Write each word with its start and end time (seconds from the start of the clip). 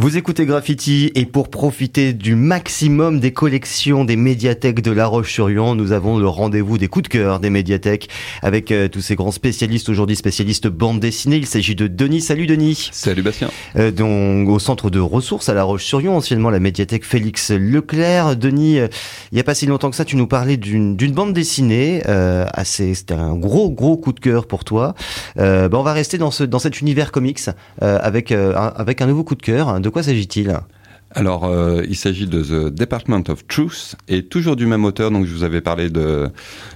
Vous 0.00 0.16
écoutez 0.16 0.46
Graffiti 0.46 1.12
et 1.14 1.26
pour 1.26 1.50
profiter 1.50 2.14
du 2.14 2.34
maximum 2.34 3.20
des 3.20 3.34
collections 3.34 4.06
des 4.06 4.16
médiathèques 4.16 4.80
de 4.80 4.92
La 4.92 5.06
Roche-sur-Yon, 5.06 5.74
nous 5.74 5.92
avons 5.92 6.16
le 6.16 6.26
rendez-vous 6.26 6.78
des 6.78 6.88
coups 6.88 7.02
de 7.02 7.08
cœur 7.08 7.38
des 7.38 7.50
médiathèques 7.50 8.08
avec 8.40 8.72
euh, 8.72 8.88
tous 8.88 9.02
ces 9.02 9.14
grands 9.14 9.30
spécialistes 9.30 9.90
aujourd'hui, 9.90 10.16
spécialistes 10.16 10.68
bande 10.68 11.00
dessinée. 11.00 11.36
Il 11.36 11.44
s'agit 11.44 11.74
de 11.74 11.86
Denis. 11.86 12.22
Salut 12.22 12.46
Denis. 12.46 12.88
Salut 12.92 13.20
Bastien. 13.20 13.50
Euh, 13.76 13.90
donc 13.90 14.48
au 14.48 14.58
centre 14.58 14.88
de 14.88 14.98
ressources 14.98 15.50
à 15.50 15.54
La 15.54 15.64
Roche-sur-Yon, 15.64 16.16
anciennement 16.16 16.48
la 16.48 16.60
médiathèque 16.60 17.04
Félix 17.04 17.50
Leclerc. 17.50 18.36
Denis, 18.36 18.78
euh, 18.78 18.88
il 19.32 19.34
n'y 19.34 19.40
a 19.42 19.44
pas 19.44 19.54
si 19.54 19.66
longtemps 19.66 19.90
que 19.90 19.96
ça, 19.96 20.06
tu 20.06 20.16
nous 20.16 20.26
parlais 20.26 20.56
d'une 20.56 20.96
bande 21.12 21.34
dessinée 21.34 22.04
euh, 22.08 22.46
assez, 22.54 22.94
c'était 22.94 23.12
un 23.12 23.34
gros 23.34 23.68
gros 23.68 23.98
coup 23.98 24.14
de 24.14 24.20
cœur 24.20 24.46
pour 24.46 24.64
toi. 24.64 24.94
Euh, 25.38 25.68
bah, 25.68 25.76
on 25.76 25.82
va 25.82 25.92
rester 25.92 26.16
dans 26.16 26.30
ce 26.30 26.42
dans 26.42 26.58
cet 26.58 26.80
univers 26.80 27.12
comics 27.12 27.40
avec 27.82 28.32
un, 28.32 28.52
avec 28.52 29.02
un 29.02 29.06
nouveau 29.06 29.24
coup 29.24 29.34
de 29.34 29.42
cœur. 29.42 29.78
De 29.78 29.89
quoi 29.90 30.02
s'agit-il 30.02 30.54
alors, 31.12 31.44
euh, 31.44 31.82
il 31.88 31.96
s'agit 31.96 32.28
de 32.28 32.40
The 32.40 32.72
Department 32.72 33.24
of 33.30 33.44
Truth 33.48 33.96
et 34.06 34.22
toujours 34.22 34.54
du 34.54 34.66
même 34.66 34.84
auteur. 34.84 35.10
Donc, 35.10 35.26
je 35.26 35.34
vous 35.34 35.42
avais 35.42 35.60
parlé 35.60 35.90
de 35.90 36.30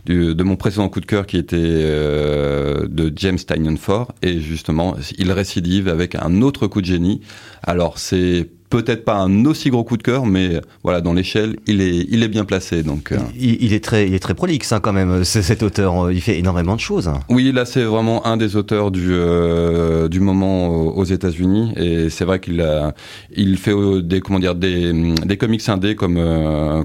de 0.06 0.42
mon 0.42 0.56
précédent 0.56 0.88
coup 0.88 1.00
de 1.00 1.06
cœur 1.06 1.26
qui 1.26 1.36
était 1.36 1.56
euh, 1.56 2.88
de 2.88 3.12
James 3.14 3.38
Tynion 3.38 3.76
Ford 3.76 4.12
et 4.22 4.40
justement, 4.40 4.96
il 5.18 5.30
récidive 5.30 5.88
avec 5.88 6.16
un 6.16 6.42
autre 6.42 6.66
coup 6.66 6.80
de 6.80 6.86
génie. 6.86 7.20
Alors, 7.62 7.98
c'est 7.98 8.50
peut-être 8.74 9.04
pas 9.04 9.14
un 9.14 9.44
aussi 9.44 9.70
gros 9.70 9.84
coup 9.84 9.96
de 9.96 10.02
cœur, 10.02 10.26
mais 10.26 10.60
voilà, 10.82 11.00
dans 11.00 11.12
l'échelle, 11.12 11.56
il 11.68 11.80
est, 11.80 12.06
il 12.10 12.24
est 12.24 12.28
bien 12.28 12.44
placé. 12.44 12.82
Donc, 12.82 13.12
euh. 13.12 13.18
il, 13.38 13.72
est 13.72 13.84
très, 13.84 14.08
il 14.08 14.14
est 14.14 14.18
très 14.18 14.34
prolixe 14.34 14.72
hein, 14.72 14.80
quand 14.80 14.92
même. 14.92 15.22
Cet 15.22 15.62
auteur, 15.62 16.10
il 16.10 16.20
fait 16.20 16.38
énormément 16.38 16.74
de 16.74 16.80
choses. 16.80 17.08
Oui, 17.28 17.52
là, 17.52 17.66
c'est 17.66 17.84
vraiment 17.84 18.26
un 18.26 18.36
des 18.36 18.56
auteurs 18.56 18.90
du 18.90 19.10
euh, 19.12 20.08
du 20.08 20.18
moment 20.18 20.68
aux 20.68 21.04
États-Unis, 21.04 21.72
et 21.76 22.10
c'est 22.10 22.24
vrai 22.24 22.40
qu'il 22.40 22.60
a, 22.60 22.94
il 23.36 23.56
fait 23.58 23.72
euh, 23.72 24.02
des 24.02 24.20
comment 24.20 24.40
dire 24.40 24.56
des 24.56 24.92
des 25.24 25.36
comics 25.36 25.68
indés 25.68 25.94
comme 25.94 26.18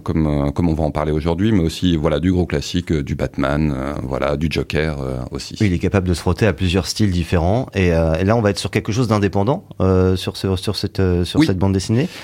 comme 0.04 0.52
comme 0.54 0.70
on 0.70 0.74
va 0.74 0.84
en 0.84 0.92
parler 0.92 1.12
aujourd'hui, 1.12 1.52
mais 1.52 1.64
aussi 1.64 1.98
voilà 1.98 2.20
du 2.20 2.32
gros 2.32 2.46
classique, 2.46 2.94
du 2.94 3.16
Batman, 3.16 3.74
voilà 4.04 4.38
du 4.38 4.48
Joker 4.50 4.98
aussi. 5.32 5.56
il 5.60 5.74
est 5.74 5.80
capable 5.80 6.08
de 6.08 6.14
se 6.14 6.22
frotter 6.22 6.46
à 6.46 6.54
plusieurs 6.54 6.86
styles 6.86 7.12
différents, 7.12 7.68
et, 7.74 7.90
là, 7.90 8.36
on 8.36 8.42
va 8.42 8.52
être 8.52 8.60
sur 8.60 8.70
quelque 8.70 8.92
chose 8.92 9.08
d'indépendant 9.08 9.66
sur 10.16 10.38
ce, 10.38 10.56
sur 10.56 10.76
cette 10.76 11.02
sur 11.24 11.44
cette 11.44 11.58
bande 11.58 11.79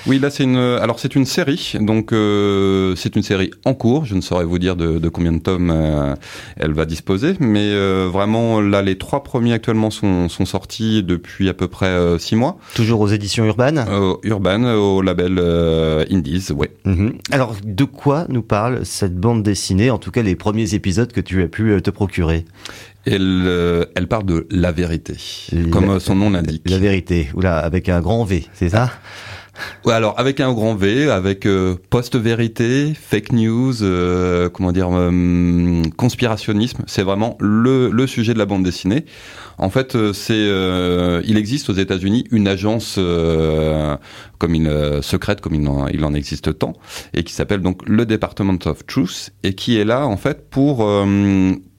oui, 0.07 0.19
là 0.19 0.29
c'est 0.29 0.43
une 0.43 0.57
alors 0.57 0.99
c'est 0.99 1.15
une 1.15 1.25
série, 1.25 1.73
donc 1.79 2.11
euh, 2.11 2.95
c'est 2.95 3.15
une 3.15 3.23
série 3.23 3.51
en 3.65 3.73
cours. 3.73 4.05
Je 4.05 4.15
ne 4.15 4.21
saurais 4.21 4.45
vous 4.45 4.59
dire 4.59 4.75
de, 4.75 5.09
combien 5.09 5.31
de 5.31 5.39
tomes 5.39 5.71
euh, 5.71 6.15
elle 6.57 6.73
va 6.73 6.85
disposer, 6.85 7.33
mais 7.39 7.71
euh, 7.71 8.09
vraiment 8.11 8.61
là 8.61 8.81
les 8.81 8.97
trois 8.97 9.23
premiers 9.23 9.53
actuellement 9.53 9.89
sont, 9.89 10.29
sont 10.29 10.45
sortis 10.45 11.03
depuis 11.03 11.49
à 11.49 11.53
peu 11.53 11.67
près 11.67 12.19
six 12.19 12.35
mois. 12.35 12.57
Toujours 12.75 13.01
aux 13.01 13.07
éditions 13.07 13.45
Urban? 13.45 13.85
Urban 14.23 14.63
au 14.75 15.01
label 15.01 15.39
Indies, 16.11 16.47
ouais. 16.55 16.71
Mhm. 16.85 17.13
Alors 17.31 17.55
de 17.63 17.83
quoi 17.83 18.25
nous 18.29 18.43
parle 18.43 18.85
cette 18.85 19.15
bande 19.15 19.43
dessinée 19.43 19.91
En 19.91 19.97
tout 19.97 20.11
cas 20.11 20.21
les 20.21 20.35
premiers 20.35 20.73
épisodes 20.73 21.11
que 21.11 21.21
tu 21.21 21.43
as 21.43 21.47
pu 21.47 21.81
te 21.81 21.89
procurer? 21.89 22.45
Elle, 23.07 23.87
elle 23.95 24.07
parle 24.07 24.25
de 24.25 24.47
la 24.49 24.71
vérité, 24.71 25.13
comme 25.71 25.99
son 25.99 26.15
nom 26.15 26.31
l'indique. 26.31 26.63
La 26.67 26.79
vérité, 26.79 27.29
oula, 27.35 27.59
avec 27.59 27.87
un 27.87 28.01
grand 28.01 28.23
V, 28.23 28.45
c'est 28.53 28.69
ça? 28.69 28.89
Ouais, 29.85 29.93
alors 29.93 30.19
avec 30.19 30.39
un 30.39 30.53
grand 30.53 30.75
V, 30.75 31.09
avec 31.09 31.45
euh, 31.45 31.75
post-vérité, 31.89 32.93
fake 32.93 33.31
news, 33.31 33.83
euh, 33.83 34.49
comment 34.49 34.71
dire, 34.71 34.89
euh, 34.91 35.83
conspirationnisme, 35.95 36.83
c'est 36.87 37.03
vraiment 37.03 37.37
le, 37.39 37.89
le 37.89 38.07
sujet 38.07 38.33
de 38.33 38.39
la 38.39 38.45
bande 38.45 38.63
dessinée. 38.63 39.05
En 39.57 39.69
fait, 39.69 39.95
c'est, 40.11 40.49
il 41.23 41.37
existe 41.37 41.69
aux 41.69 41.73
États-Unis 41.73 42.25
une 42.31 42.45
agence 42.45 42.99
comme 44.37 44.53
une 44.53 45.01
secrète, 45.01 45.39
comme 45.39 45.55
il 45.55 45.65
en, 45.65 45.87
il 45.87 46.03
en, 46.03 46.13
existe 46.13 46.59
tant, 46.59 46.73
et 47.13 47.23
qui 47.23 47.31
s'appelle 47.31 47.61
donc 47.61 47.87
le 47.87 48.05
Department 48.05 48.59
of 48.65 48.85
Truth, 48.85 49.29
et 49.43 49.53
qui 49.53 49.77
est 49.77 49.85
là 49.85 50.07
en 50.07 50.17
fait 50.17 50.49
pour 50.49 50.85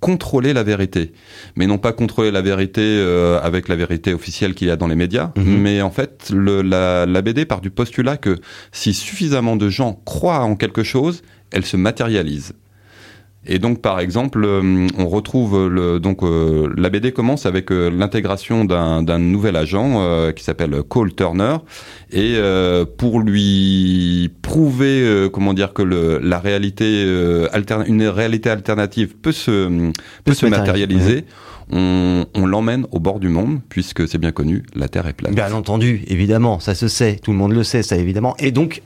contrôler 0.00 0.52
la 0.52 0.62
vérité, 0.62 1.12
mais 1.56 1.66
non 1.66 1.78
pas 1.78 1.92
contrôler 1.92 2.30
la 2.30 2.42
vérité 2.42 2.82
euh, 2.82 3.40
avec 3.40 3.68
la 3.68 3.76
vérité 3.76 4.12
officielle 4.12 4.54
qu'il 4.54 4.68
y 4.68 4.70
a 4.70 4.76
dans 4.76 4.86
les 4.86 4.96
médias, 4.96 5.32
mhm. 5.36 5.60
mais 5.60 5.82
en 5.82 5.90
fait 5.90 6.30
le, 6.32 6.62
la, 6.62 7.06
la, 7.06 7.22
BD 7.22 7.44
part 7.44 7.60
du 7.60 7.70
postulat 7.70 8.16
que 8.16 8.38
si 8.72 8.92
suffisamment 8.92 9.56
de 9.56 9.68
gens 9.68 10.00
croient 10.04 10.40
en 10.40 10.56
quelque 10.56 10.82
chose, 10.82 11.22
elle 11.50 11.64
se 11.64 11.76
matérialise. 11.76 12.52
Et 13.48 13.58
donc, 13.58 13.80
par 13.80 14.00
exemple, 14.00 14.42
euh, 14.44 14.88
on 14.98 15.08
retrouve 15.08 15.68
le, 15.68 16.00
donc 16.00 16.22
euh, 16.22 16.72
la 16.76 16.90
BD 16.90 17.12
commence 17.12 17.46
avec 17.46 17.70
euh, 17.70 17.90
l'intégration 17.90 18.64
d'un 18.64 19.18
nouvel 19.18 19.56
agent 19.56 19.76
qui 20.34 20.42
s'appelle 20.42 20.82
Cole 20.82 21.14
Turner, 21.14 21.56
et 22.12 22.36
pour 22.98 23.20
lui 23.20 24.30
prouver, 24.42 25.28
comment 25.32 25.54
dire, 25.54 25.72
que 25.72 25.82
le, 25.82 26.18
la 26.18 26.38
réalité 26.38 27.02
une 27.86 28.06
réalité 28.06 28.50
alternative 28.50 29.16
peut 29.16 29.32
se 29.32 29.90
peut, 30.24 30.34
se 30.34 30.46
matérialiser. 30.46 31.24
on, 31.70 32.26
on 32.34 32.46
l'emmène 32.46 32.86
au 32.92 33.00
bord 33.00 33.20
du 33.20 33.28
monde, 33.28 33.60
puisque 33.68 34.06
c'est 34.08 34.18
bien 34.18 34.32
connu, 34.32 34.62
la 34.74 34.88
Terre 34.88 35.06
est 35.06 35.12
plate. 35.12 35.34
Bien 35.34 35.52
entendu, 35.52 36.02
évidemment, 36.06 36.60
ça 36.60 36.74
se 36.74 36.88
sait, 36.88 37.16
tout 37.16 37.32
le 37.32 37.38
monde 37.38 37.52
le 37.52 37.64
sait, 37.64 37.82
ça 37.82 37.96
évidemment. 37.96 38.34
Et 38.38 38.50
donc, 38.50 38.82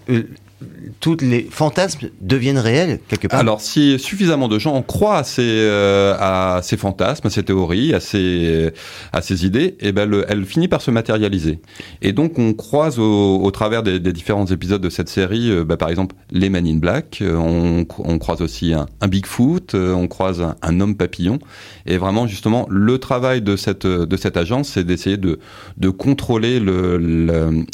tous 1.00 1.18
les 1.20 1.46
fantasmes 1.50 2.08
deviennent 2.20 2.58
réels 2.58 3.00
quelque 3.08 3.28
part. 3.28 3.38
Alors, 3.38 3.60
si 3.60 3.98
suffisamment 3.98 4.48
de 4.48 4.58
gens 4.58 4.80
croient 4.82 5.18
à 5.18 5.24
ces, 5.24 5.42
euh, 5.42 6.14
à 6.18 6.60
ces 6.62 6.76
fantasmes, 6.76 7.26
à 7.26 7.30
ces 7.30 7.42
théories, 7.42 7.94
à 7.94 8.00
ces, 8.00 8.70
à 9.12 9.22
ces 9.22 9.46
idées, 9.46 9.76
eh 9.80 9.92
ben, 9.92 10.08
le, 10.08 10.24
elle 10.28 10.44
finit 10.44 10.68
par 10.68 10.82
se 10.82 10.90
matérialiser. 10.90 11.60
Et 12.02 12.12
donc, 12.12 12.38
on 12.38 12.52
croise 12.54 12.98
au, 12.98 13.50
travers 13.50 13.82
des, 13.82 14.00
différents 14.00 14.46
épisodes 14.46 14.80
de 14.80 14.90
cette 14.90 15.08
série, 15.08 15.50
euh, 15.50 15.64
bah, 15.64 15.76
par 15.76 15.88
exemple, 15.88 16.14
les 16.30 16.48
Men 16.50 16.66
in 16.66 16.76
Black, 16.76 17.18
euh, 17.22 17.36
on, 17.36 18.18
croise 18.18 18.42
aussi 18.42 18.74
un, 18.74 18.86
Bigfoot, 19.08 19.74
on 19.74 20.06
croise 20.08 20.40
un, 20.40 20.56
un, 20.62 20.80
homme 20.80 20.96
papillon. 20.96 21.38
Et 21.86 21.96
vraiment, 21.96 22.26
justement, 22.26 22.66
le 22.70 22.98
travail 22.98 23.42
de 23.42 23.56
cette, 23.56 23.86
de 23.86 24.16
cette 24.16 24.36
agence, 24.36 24.68
c'est 24.68 24.84
d'essayer 24.84 25.16
de, 25.16 25.38
de 25.76 25.88
contrôler 25.88 26.60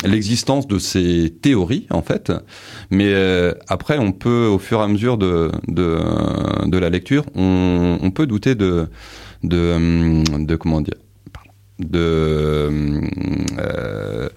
l'existence 0.05 0.67
de 0.67 0.79
ces 0.79 1.35
théories, 1.43 1.87
en 1.91 2.03
fait. 2.03 2.33
Mais 2.91 3.06
euh, 3.13 3.53
après, 3.69 3.99
on 3.99 4.13
peut, 4.13 4.47
au 4.47 4.59
fur 4.59 4.81
et 4.81 4.83
à 4.83 4.89
mesure 4.89 5.19
de, 5.19 5.51
de, 5.69 6.79
la 6.79 6.91
lecture, 6.91 7.25
on, 7.35 7.99
on, 8.03 8.11
peut 8.11 8.27
douter 8.27 8.55
de, 8.55 8.89
de, 9.43 10.23
de 10.45 10.57
comment 10.57 10.81
dire, 10.81 10.95
de 11.79 13.01
euh, 13.59 14.29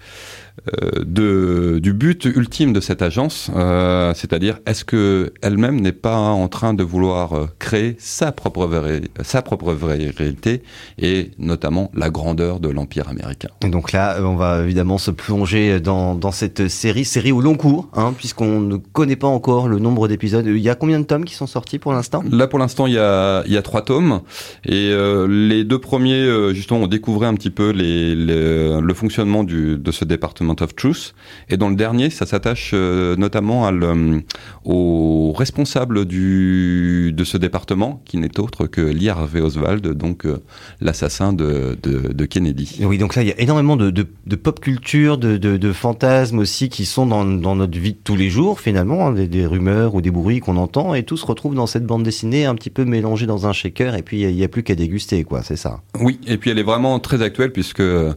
euh, 0.82 0.90
de, 1.04 1.69
du 1.80 1.94
but 1.94 2.26
ultime 2.26 2.72
de 2.72 2.80
cette 2.80 3.00
agence, 3.00 3.50
euh, 3.56 4.12
c'est-à-dire 4.14 4.58
est-ce 4.66 4.84
que 4.84 5.32
elle-même 5.40 5.80
n'est 5.80 5.92
pas 5.92 6.16
en 6.16 6.46
train 6.48 6.74
de 6.74 6.84
vouloir 6.84 7.32
euh, 7.32 7.46
créer 7.58 7.96
sa 7.98 8.32
propre 8.32 8.68
sa 9.22 9.40
propre 9.40 9.72
réalité 9.72 10.62
et 10.98 11.30
notamment 11.38 11.90
la 11.94 12.10
grandeur 12.10 12.60
de 12.60 12.68
l'empire 12.68 13.08
américain? 13.08 13.48
Et 13.64 13.70
donc 13.70 13.92
là, 13.92 14.18
on 14.20 14.36
va 14.36 14.62
évidemment 14.62 14.98
se 14.98 15.10
plonger 15.10 15.80
dans, 15.80 16.14
dans 16.14 16.32
cette 16.32 16.68
série, 16.68 17.06
série 17.06 17.32
au 17.32 17.40
long 17.40 17.56
cours, 17.56 17.88
hein, 17.94 18.12
puisqu'on 18.16 18.60
ne 18.60 18.76
connaît 18.76 19.16
pas 19.16 19.28
encore 19.28 19.66
le 19.66 19.78
nombre 19.78 20.06
d'épisodes. 20.06 20.44
Il 20.46 20.58
y 20.58 20.68
a 20.68 20.74
combien 20.74 21.00
de 21.00 21.06
tomes 21.06 21.24
qui 21.24 21.34
sont 21.34 21.46
sortis 21.46 21.78
pour 21.78 21.92
l'instant? 21.92 22.22
Là, 22.30 22.46
pour 22.46 22.58
l'instant, 22.58 22.86
il 22.86 22.94
y 22.94 22.98
a 22.98 23.42
il 23.46 23.52
y 23.52 23.56
a 23.56 23.62
trois 23.62 23.82
tomes 23.82 24.20
et 24.66 24.90
euh, 24.92 25.26
les 25.26 25.64
deux 25.64 25.78
premiers, 25.78 26.52
justement, 26.54 26.80
on 26.80 26.86
découvrait 26.86 27.26
un 27.26 27.34
petit 27.34 27.50
peu 27.50 27.70
les, 27.70 28.14
les, 28.14 28.80
le 28.80 28.94
fonctionnement 28.94 29.44
du, 29.44 29.78
de 29.78 29.90
ce 29.92 30.04
département 30.04 30.54
of 30.60 30.76
Truth. 30.76 31.14
Et 31.48 31.56
dans 31.56 31.69
le 31.70 31.76
dernier, 31.76 32.10
ça 32.10 32.26
s'attache 32.26 32.72
euh, 32.74 33.16
notamment 33.16 33.66
à 33.66 33.72
le, 33.72 34.22
au 34.64 35.32
responsable 35.32 36.04
du, 36.04 37.12
de 37.14 37.24
ce 37.24 37.36
département, 37.36 38.02
qui 38.04 38.18
n'est 38.18 38.38
autre 38.38 38.66
que 38.66 38.80
Lee 38.80 39.08
Harvey 39.08 39.40
Oswald, 39.40 39.86
donc 39.94 40.26
euh, 40.26 40.38
l'assassin 40.80 41.32
de, 41.32 41.78
de, 41.82 42.12
de, 42.12 42.24
Kennedy. 42.26 42.80
Oui, 42.82 42.98
donc 42.98 43.16
là, 43.16 43.22
il 43.22 43.28
y 43.28 43.32
a 43.32 43.40
énormément 43.40 43.76
de, 43.76 43.90
pop 44.36 44.60
culture, 44.60 45.18
de, 45.18 45.72
fantasmes 45.72 46.38
aussi 46.38 46.68
qui 46.68 46.84
sont 46.84 47.06
dans, 47.06 47.24
dans, 47.24 47.56
notre 47.56 47.78
vie 47.78 47.92
de 47.92 47.98
tous 48.02 48.16
les 48.16 48.28
jours, 48.28 48.60
finalement, 48.60 49.08
hein, 49.08 49.12
des, 49.12 49.28
des, 49.28 49.46
rumeurs 49.46 49.94
ou 49.94 50.00
des 50.00 50.10
bruits 50.10 50.40
qu'on 50.40 50.56
entend, 50.56 50.94
et 50.94 51.04
tout 51.04 51.16
se 51.16 51.26
retrouve 51.26 51.54
dans 51.54 51.66
cette 51.66 51.86
bande 51.86 52.02
dessinée 52.02 52.44
un 52.44 52.54
petit 52.54 52.70
peu 52.70 52.84
mélangée 52.84 53.26
dans 53.26 53.46
un 53.46 53.52
shaker, 53.52 53.94
et 53.94 54.02
puis 54.02 54.22
il 54.22 54.34
n'y 54.34 54.44
a, 54.44 54.48
plus 54.48 54.62
qu'à 54.62 54.74
déguster, 54.74 55.24
quoi, 55.24 55.42
c'est 55.42 55.56
ça. 55.56 55.80
Oui, 55.98 56.18
et 56.26 56.36
puis 56.36 56.50
elle 56.50 56.58
est 56.58 56.64
vraiment 56.64 56.98
très 56.98 57.22
actuelle, 57.22 57.52
puisque 57.52 57.78
le, 57.78 58.14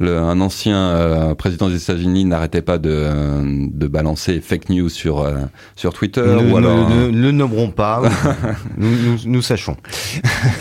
un 0.00 0.40
ancien 0.40 0.76
euh, 0.76 1.34
président 1.34 1.68
des 1.68 1.82
États-Unis 1.82 2.24
n'arrêtait 2.24 2.62
pas 2.62 2.78
de, 2.78 2.85
de 2.86 3.86
balancer 3.86 4.40
fake 4.40 4.68
news 4.70 4.88
sur 4.88 5.20
euh, 5.20 5.36
sur 5.74 5.92
Twitter 5.92 6.20
ne, 6.20 6.52
ou 6.52 6.56
alors 6.56 6.88
ne, 6.88 7.08
ne, 7.08 7.30
nommerons 7.30 7.70
pas, 7.70 8.02
nous, 8.76 8.90
nous, 8.90 9.18
nous, 9.24 9.42
sachons. 9.42 9.76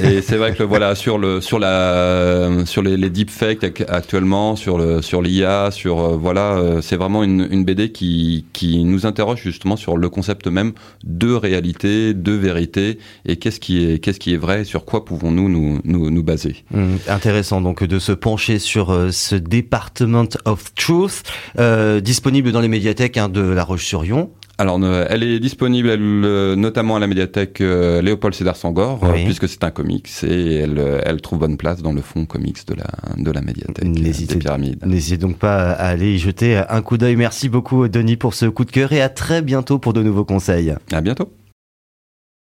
Et 0.02 0.22
c'est 0.22 0.38
vrai 0.38 0.54
que 0.56 0.64
voilà 0.64 0.96
sur 0.96 1.18
le 1.18 1.42
sur 1.42 1.60
la 1.60 2.50
sur 2.66 2.82
les, 2.82 2.98
les 2.98 3.10
deepfakes 3.10 3.84
actuellement 3.88 4.56
sur 4.56 4.78
le 4.78 5.02
sur 5.02 5.22
l'IA 5.22 5.70
sur 5.72 6.00
euh, 6.00 6.18
voilà 6.18 6.54
euh, 6.54 6.82
c'est 6.82 6.96
vraiment 6.96 7.24
une, 7.24 7.48
une 7.52 7.66
BD 7.66 7.92
qui 7.92 8.46
qui 8.54 8.84
nous 8.84 9.06
interroge 9.06 9.42
justement 9.42 9.76
sur 9.76 9.98
le 9.98 10.10
concept 10.10 10.48
même 10.48 10.74
de 11.04 11.34
réalité, 11.34 12.14
de 12.14 12.32
vérité 12.32 13.00
et 13.26 13.38
qu'est-ce 13.38 13.60
qui 13.60 13.84
est 13.84 14.00
qu'est-ce 14.00 14.20
qui 14.20 14.34
est 14.34 14.38
vrai, 14.38 14.64
sur 14.64 14.86
quoi 14.86 15.06
pouvons-nous 15.06 15.50
nous, 15.50 15.82
nous 15.84 16.10
nous 16.10 16.24
baser. 16.24 16.64
Hum, 16.74 16.98
intéressant 17.08 17.62
donc 17.62 17.84
de 17.84 18.00
se 18.00 18.12
pencher 18.12 18.60
sur 18.60 19.08
ce 19.12 19.36
département 19.36 20.26
of 20.46 20.74
truth 20.74 20.96
Truth, 20.96 21.24
disponible 22.16 22.54
dans 22.54 22.62
les 22.62 22.70
médiathèques 22.70 23.18
hein, 23.18 23.28
de 23.28 23.42
La 23.42 23.66
Roche-sur-Yon. 23.66 24.30
Alors, 24.58 24.80
elle 25.10 25.22
est 25.22 25.42
disponible 25.42 25.90
elle, 25.90 26.54
notamment 26.56 26.96
à 26.96 27.00
la 27.02 27.08
médiathèque 27.08 27.60
Léopold 27.60 28.34
Sédar 28.34 28.56
Sangor, 28.56 29.02
puisque 29.26 29.50
c'est 29.50 29.66
un 29.66 29.72
comics 29.72 30.10
et 30.24 30.56
elle, 30.56 31.02
elle 31.04 31.20
trouve 31.20 31.40
bonne 31.40 31.58
place 31.58 31.82
dans 31.82 31.92
le 31.92 32.00
fond 32.00 32.26
comics 32.26 32.66
de 32.66 32.76
la, 32.76 32.86
de 33.18 33.32
la 33.32 33.42
médiathèque 33.42 33.84
N'hésitez, 33.84 34.36
des 34.36 34.40
pyramides. 34.40 34.86
N'hésitez 34.86 35.18
donc 35.18 35.38
pas 35.38 35.72
à 35.72 35.88
aller 35.88 36.16
y 36.16 36.18
jeter 36.18 36.62
un 36.70 36.82
coup 36.82 36.98
d'œil. 36.98 37.18
Merci 37.18 37.50
beaucoup, 37.50 37.90
Denis, 37.90 38.16
pour 38.16 38.34
ce 38.34 38.46
coup 38.46 38.64
de 38.64 38.72
cœur 38.72 38.94
et 38.94 39.02
à 39.02 39.10
très 39.10 39.42
bientôt 39.42 39.78
pour 39.78 39.92
de 39.92 40.02
nouveaux 40.02 40.24
conseils. 40.24 40.74
À 40.94 41.02
bientôt. 41.02 41.30